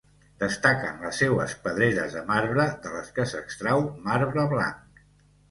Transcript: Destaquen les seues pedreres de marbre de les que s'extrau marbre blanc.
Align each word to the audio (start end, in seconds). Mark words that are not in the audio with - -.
Destaquen 0.43 0.95
les 1.07 1.19
seues 1.23 1.53
pedreres 1.67 2.15
de 2.15 2.23
marbre 2.31 2.65
de 2.87 2.95
les 2.95 3.13
que 3.19 3.27
s'extrau 3.35 3.87
marbre 4.09 4.49
blanc. 4.57 5.07